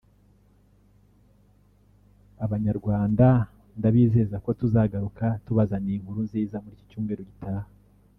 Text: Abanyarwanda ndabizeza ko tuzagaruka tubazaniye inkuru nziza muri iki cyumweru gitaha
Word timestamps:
Abanyarwanda 2.45 3.27
ndabizeza 3.77 4.35
ko 4.43 4.49
tuzagaruka 4.59 5.25
tubazaniye 5.45 5.95
inkuru 5.97 6.19
nziza 6.27 6.55
muri 6.63 6.73
iki 6.77 6.89
cyumweru 6.89 7.23
gitaha 7.29 7.67